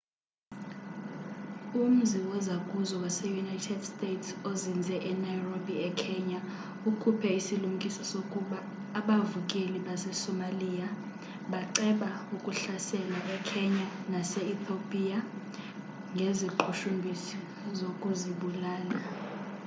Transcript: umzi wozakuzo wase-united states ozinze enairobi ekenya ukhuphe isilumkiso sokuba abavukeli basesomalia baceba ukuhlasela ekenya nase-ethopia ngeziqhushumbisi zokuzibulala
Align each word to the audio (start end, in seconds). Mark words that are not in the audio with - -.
umzi 1.83 2.17
wozakuzo 2.29 2.95
wase-united 3.03 3.79
states 3.93 4.27
ozinze 4.51 4.95
enairobi 5.11 5.73
ekenya 5.89 6.39
ukhuphe 6.89 7.29
isilumkiso 7.39 8.03
sokuba 8.13 8.57
abavukeli 8.99 9.79
basesomalia 9.87 10.87
baceba 11.51 12.09
ukuhlasela 12.35 13.17
ekenya 13.37 13.87
nase-ethopia 14.11 15.19
ngeziqhushumbisi 16.13 17.37
zokuzibulala 17.77 18.97